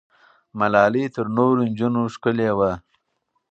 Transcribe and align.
ملالۍ 0.59 1.05
تر 1.15 1.25
نورو 1.35 1.61
نجونو 1.69 2.01
ښکلې 2.13 2.49
وه. 2.57 2.71